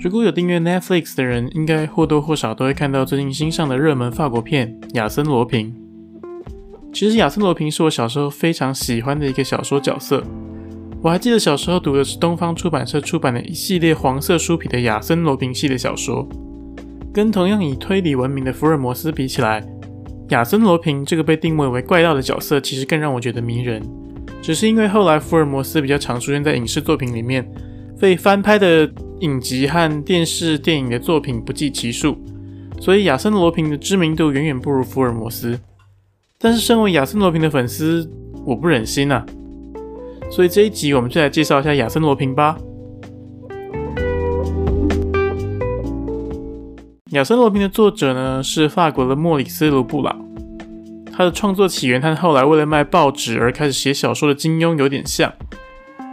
[0.00, 5.74] 如果有订阅 Netflix 的人，应该或多或少都会看到最近新上的热门法国片《亚森罗平》。
[6.92, 10.22] 其实亚森罗平是我小时候非常喜欢的一个小说角色。
[11.02, 16.28] 我还记得小时候读的是东方出版社出版的一系列黄色书皮的亚森罗平系列小说。
[17.12, 19.66] 跟同样以推理闻名的福尔摩斯比起来，
[20.28, 23.82] 亚森罗平这个被定位为怪盗的角色，其实更让我觉得迷人。
[24.40, 27.44] 只是因为后来福尔摩斯比较常出现在影视作品里面，
[27.98, 28.88] 被翻拍的。
[29.20, 32.16] 影集和电视电影的作品不计其数，
[32.80, 35.58] 所以亚森罗平的知名度远远不如福尔摩斯。
[36.38, 38.08] 但是身为亚森罗平的粉丝，
[38.44, 39.26] 我不忍心啊！
[40.30, 42.56] 所以这一集我们就来介绍一下亚森罗平吧。
[47.10, 50.24] 亚森罗平的作者呢，是法国的莫里斯·卢布朗，
[51.12, 55.32] 他的创作起源和后来为了卖报纸而开始写小说的金庸有点像。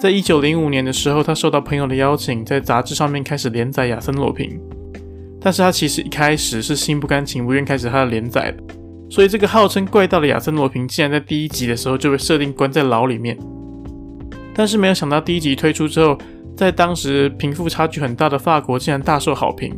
[0.00, 4.50] 在一九零五年的时候，他受到朋友的邀请，在杂志上面开始连载《亚森罗平》。
[5.40, 8.62] 但是他其实一开始是心不甘情不愿开始他的连载的，
[9.10, 13.36] 所以这个号称怪盗的亚森罗平，竟然在第一集的时候就被设定关在牢里面。
[14.54, 16.16] 但是没有想到第一集推出之后，
[16.56, 19.76] 在当时贫富差距很大的法国，竟然大受好评，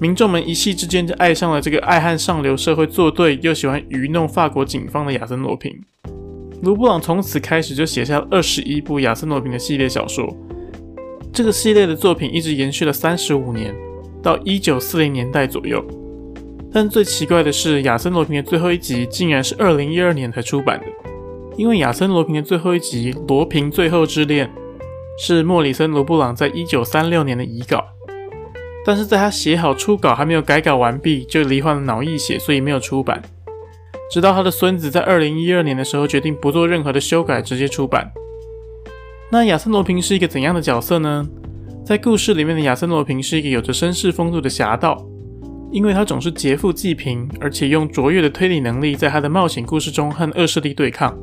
[0.00, 5.78] 民众们一夕之间就爱上了这个爱和上流社会作对，又喜欢愚弄法国警方的亚森罗平。
[6.62, 10.32] 卢布朗从此开始就写下了二十一部亚森罗平的系列小说，
[11.32, 13.74] 这个系列的作品一直延续了三十五年，
[14.22, 15.84] 到一九四零年代左右。
[16.72, 20.86] 但最奇怪的是，亚森罗平的最后一集竟然是二零一二年才出版的，
[21.56, 24.46] 因为亚森罗平的最后一集《罗平最后之恋》
[25.18, 27.84] 是莫里森·卢布朗在一九三六年的遗稿，
[28.86, 33.20] 但是在他写好初稿还没有改稿完毕，就罹患了脑溢血，所以没有出版。
[34.12, 38.12] 直到他的孙子在二零一二年的时候决定不做任何的修改，直接出版。
[39.30, 41.26] 那亚森罗平是一个怎样的角色呢？
[41.82, 45.02] 在故事里面的亚森罗平是一个有着绅士风度的侠盗，
[45.70, 51.18] 因为他总是劫富济贫，而且用卓越的推理能力在他的冒险故事中和恶势力对抗。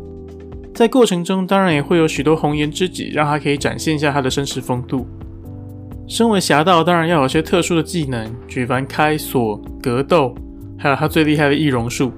[0.74, 5.06] 在过程中，当然也会有许多红颜知己，让他可以展现一下他的绅士风度。
[6.08, 10.34] 身为侠盗，当然要有些特殊的技能，举凡开锁、格斗，
[10.76, 12.12] 还有他最厉害的易容术。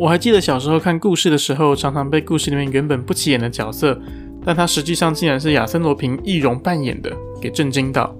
[0.00, 4.00] 我还记得小时候看故事的时候，常常被故事里面原本不起眼的角色，
[4.42, 8.16] 但他实际上竟然是亚森罗平易容扮演的，给震惊到。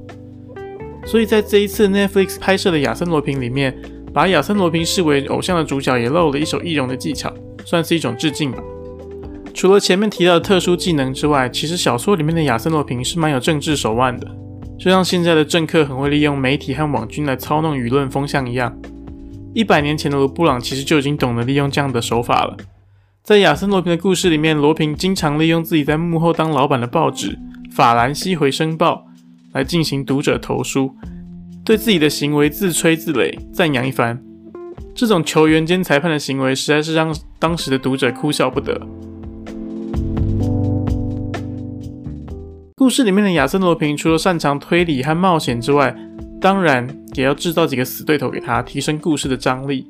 [1.07, 3.75] 所以在这一次 Netflix 拍摄的亚森罗平里面，
[4.13, 7.33] 把亚森罗平视为偶像的主角，也露了一手易容的技巧，
[7.65, 8.59] 算是一种致敬吧。
[9.55, 14.27] 除了前面提到的特殊技能之外，其实小说里面的亚森罗平是蛮有政治手腕的，
[14.79, 18.71] 就像现在的政客很会利用媒体和网军来操弄舆论风向一样。
[19.53, 22.56] 一百年前的罗布朗其实就已经懂得利用这样的手法了。
[23.22, 27.33] 在亚森罗平的故事里面，罗平经常利用自己在幕后当老板的报纸
[27.71, 29.06] 《法兰西回声报》
[29.53, 30.94] 来进行读者投书，
[31.65, 34.22] 对自己的行为自吹自擂，赞扬一番。
[34.94, 38.81] 这种球员兼裁判的行为，实在是让当时的读者哭笑不得。
[42.77, 45.94] 故事里面的亚森罗平除了擅长推理和冒险之外，
[46.41, 49.87] 当然，也要制造几个死对头给他，提升故事的张力。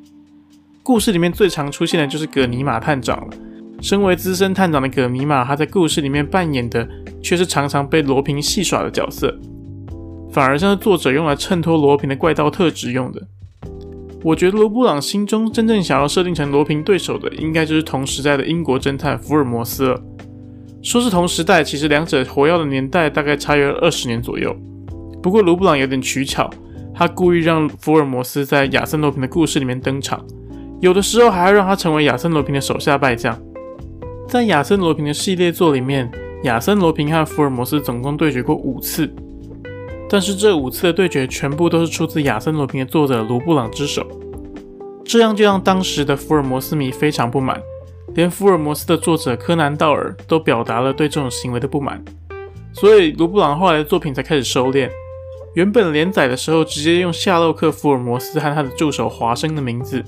[0.83, 3.37] 故事里面最常出现的就是葛尼玛探长了。
[3.81, 6.87] 身为资深探长的葛尼玛，他在故事里面扮演的
[7.23, 9.39] 却是常常被罗平戏耍的角色，
[10.33, 13.23] 反而像是作者用来衬托罗平的怪盗特质用的。
[14.23, 20.03] 我觉得罗布朗心中真正想要设定成罗平对手的，应该就是同时代的英国侦探福尔摩斯了。
[20.83, 24.55] 说是同时代，其实两者活跃的年代大概差约二十年左右。
[25.23, 26.51] 不过卢布朗有点取巧，
[26.95, 30.25] 他故意让福尔摩斯在亚森罗平的故事里面登场，
[30.81, 33.39] 有的时候还要让他成为亚森罗平的手下败将。
[34.29, 36.11] 在亚森罗平的系列作里面，
[36.45, 39.13] 亚森罗平和福尔摩斯总共对决过五次，
[40.09, 44.07] 但是这五次的对决全部都是出自亚森罗平的作者卢布朗之手，
[45.05, 47.61] 这样就让当时的福尔摩斯迷非常不满，
[48.15, 52.03] 连福尔摩斯的作者柯南道尔都表达了对这种行为的不满，
[52.73, 54.89] 所以卢布朗后来的作品才开始收敛。
[55.55, 60.05] 原本连载的时候，直接用夏洛克·福尔摩斯和他的助手华生的名字。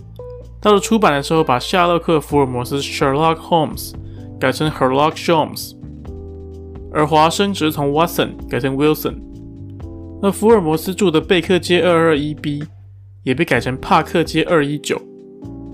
[0.61, 3.93] 到了出版的时候，把夏洛克·福尔摩斯 （Sherlock Holmes）
[4.39, 5.73] 改成 Herlock Sholmes，
[6.93, 9.17] 而华生只是从 Watson 改成 Wilson。
[10.23, 12.63] 那福尔摩斯住的贝克街二二一 B
[13.25, 15.03] 也被改成帕克街二一九。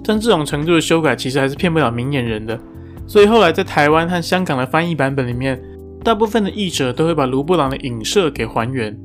[0.02, 2.58] 但这种程度的修改，其实还是骗不了明眼人的。
[3.06, 5.62] 所以后来在台湾和香港的翻译版本里面，
[6.02, 8.98] 大部分的译者都会把卢布朗的影射给还原。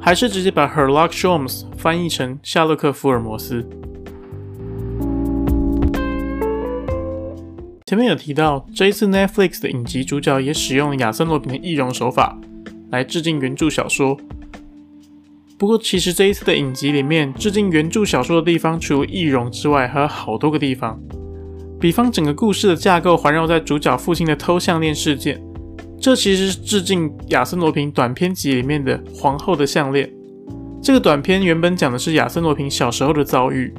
[0.00, 3.68] 还是直接把 Herlock Sholmes 翻译成夏洛克·福尔摩斯。
[7.84, 12.38] 前面有提到，这一次 Netflix 的影集主角也使用了亚森罗苹的易容手法
[12.90, 14.16] 来致敬原著小说。
[15.58, 20.98] 不过，其实这一次的影集里面致敬原著小说的地方，除易容之外，还有好多个地方。
[21.78, 25.42] 比方，整个故事的架构环绕在主角父亲的偷项链事件，
[26.00, 30.10] 这其实是致敬亚森罗平短篇集里面的皇后的项链。
[30.82, 33.70] 这个短篇原本讲的是亚森罗平小时候的遭遇，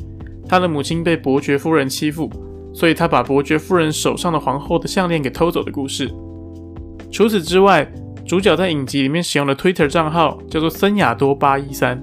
[0.47, 2.29] 他的母亲被伯爵夫人欺负，
[2.75, 6.13] 所以他把伯爵夫人手上的皇后的项链给偷走的故事。
[7.11, 7.91] 除此之外，
[8.23, 11.99] 主角在影集里面使用的 Twitter 账号叫做森雅多八一三，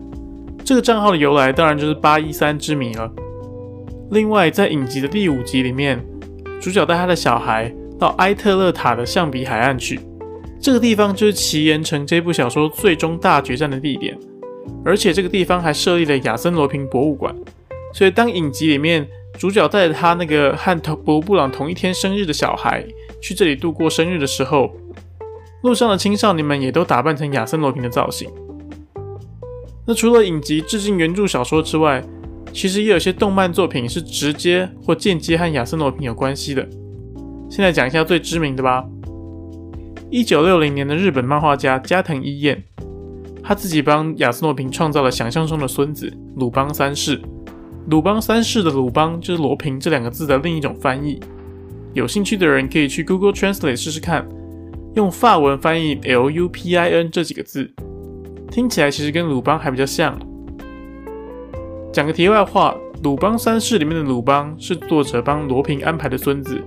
[0.65, 3.09] 这个账号的由来当然就是八一三之谜了。
[4.11, 6.05] 另外，在影集的第五集里面，
[6.61, 10.01] 主角带他的小孩到埃特勒塔的象鼻海岸去，
[10.61, 14.19] 这个地方就是奇岩城这部小说最终大决战的地点，
[14.85, 17.35] 而且这个地方还设立了亚森罗平博物馆。
[17.95, 19.07] 所以，当影集里面
[19.39, 22.85] 主角带着他那个和伯布朗同一天生日的小孩
[23.21, 24.71] 去这里度过生日的时候，
[25.63, 28.29] 路上的青少年们也都打扮成亚森罗平的造型。
[29.87, 32.05] 那除了影集致敬原著小说之外，
[32.53, 36.69] 其实也有些动漫作品是直接或间接和亚森罗平有关系的。
[37.49, 38.85] 现在讲一下最知名的吧。
[40.11, 42.63] 一九六零年的日本漫画家加藤一彦，
[43.43, 47.21] 他自己帮亚斯诺平创造了想象中的孙子鲁邦三世。
[47.91, 51.21] 鲁邦三世的鲁邦就是罗平这两个字的另一种翻译。
[51.93, 54.27] 有兴趣的人可以去 Google Translate 试试看，
[54.95, 57.71] 用法文翻译 L U P I N 这几个字，
[58.51, 60.19] 听起来其实跟鲁邦还比较像。
[61.93, 66.59] 讲个题外话，《鲁邦三世》里面的鲁邦是作者帮罗平安排的孙子，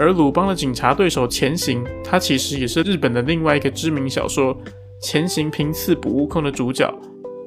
[0.00, 4.56] 而鲁邦的警察对手前行，他其实也是日本的另外一个知名小说
[4.98, 6.90] 《前行平次补物控》的主角，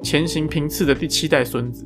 [0.04, 1.84] 前行平次的第七代孙子。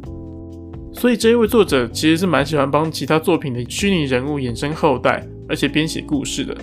[0.93, 6.55] 所以这一位作者其实是蛮喜欢帮其他作品的虚拟人物衍生后代，而且编写故事的。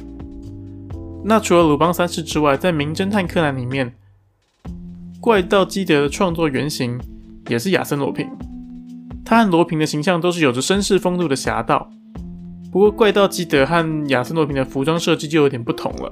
[1.24, 3.92] 那除了《鲁邦三世》之外，在《名侦探柯南》里面，
[5.20, 7.02] 怪盗基德的创作原型
[7.50, 8.30] 也是亚森罗平。
[9.26, 11.90] 他和罗平的形象都是有着绅士风度的侠盗，
[12.76, 16.12] 不过怪盗基德和亚森罗平的服装设计就有点不同了。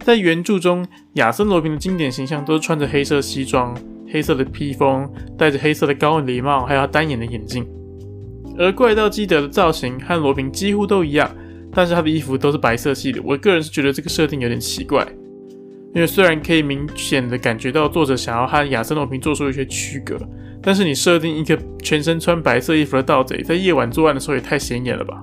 [0.00, 0.86] 在原著中，
[1.16, 3.76] 亚森罗平的经典形象都是穿着黑色西装、
[4.10, 5.06] 黑色的披风，
[5.36, 7.66] 戴着黑色的高礼帽，还有他单眼的眼镜。
[8.56, 11.30] 而怪盗基德的造型和罗平几乎都一样，
[11.74, 13.20] 但是他的衣服都是白色系的。
[13.22, 15.06] 我个人是觉得这个设定有点奇怪，
[15.94, 20.18] 因为虽然可以明显的感觉到作者想要和亚森罗平做出一些区隔。
[20.62, 25.22] 但是你设定一个全身穿白色衣服的盗贼，在夜晚作案的时候也太显眼了吧？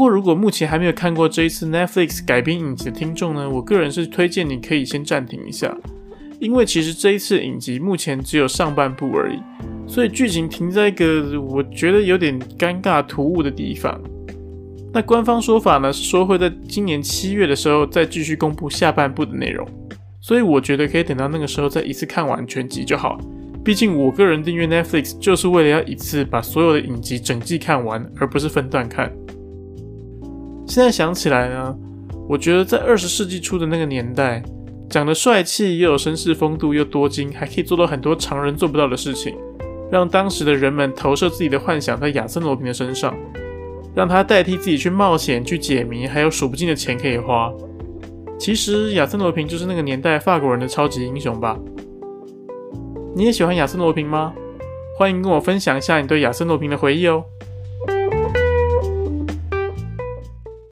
[0.00, 5.76] 不过，如果目前还没有看过这一次 Netflix 改编影集的听众呢，我个人是推荐你可以先暂停一下，
[6.38, 9.38] 因为其实这一次影集目前只有上半部而已，
[9.86, 14.00] 所以剧情停在一个我觉得有点尴尬突兀的地方。
[14.90, 19.68] 那官方说法呢是说会在今年七月的时候再继续公布下半部的内容。
[20.22, 23.20] 所以我觉得可以等到那个时候再一次看完全集就好。
[23.62, 29.12] 毕竟我个人订阅 Netflix 就是为了要一次把所有的影集整季看完，而不是分段看。
[30.70, 31.76] 现在想起来呢，
[32.28, 34.40] 我觉得在二十世纪初的那个年代，
[34.88, 39.34] 长得帅气又有绅士风度又多金，还可以做到很多常人做不到的事情，
[39.90, 43.12] 让当时的人们投射自己的幻想在亚森罗平的身上，
[43.96, 47.52] 让他代替自己去冒险去解谜，还有数不尽的钱可以花。
[48.38, 51.58] 其实亚森罗平就是那个年代法国人的超级英雄吧？
[53.16, 54.32] 你也喜欢亚森罗平吗？
[54.96, 57.24] 欢迎跟我分享一下你对亚森罗平的回忆哦。